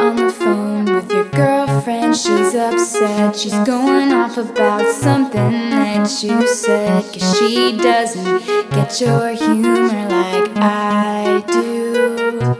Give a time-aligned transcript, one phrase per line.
[0.00, 2.16] on the phone with your girlfriend.
[2.16, 3.36] She's upset.
[3.36, 7.02] She's going off about something that you said.
[7.12, 12.56] Cause she doesn't get your humor like I do.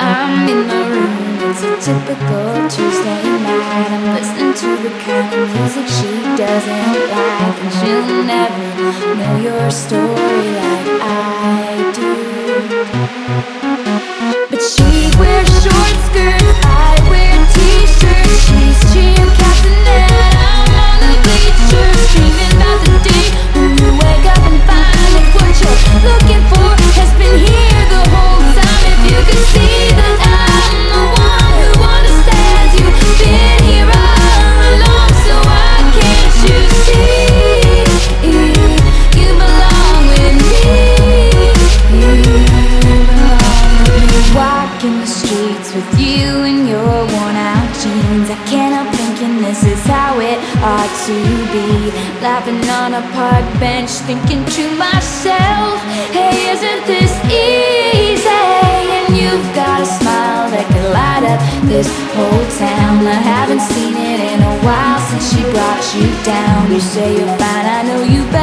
[0.00, 3.90] I'm in my room, it's a typical Tuesday night.
[3.90, 7.56] I'm listening to the kind of music she doesn't like.
[7.62, 11.21] And she'll never know your story like I
[45.98, 48.28] you in your worn out jeans.
[48.30, 51.18] I can't help thinking this is how it ought to
[51.54, 51.90] be.
[52.20, 55.80] Laughing on a park bench, thinking to myself,
[56.12, 58.28] hey, isn't this easy?
[58.28, 63.06] And you've got a smile that could light up this whole town.
[63.06, 66.70] I haven't seen it in a while since she brought you down.
[66.70, 68.41] You say you're fine, I know you better